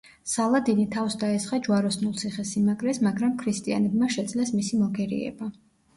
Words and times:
სალადინი 0.29 0.85
თავს 0.95 1.17
დაესხა 1.23 1.59
ჯვაროსნულ 1.67 2.15
ციხე-სიმაგრეს, 2.21 3.01
მაგრამ 3.09 3.35
ქრისტიანებმა 3.45 4.11
შეძლეს 4.17 4.55
მისი 4.59 4.81
მოგერიება. 4.85 5.53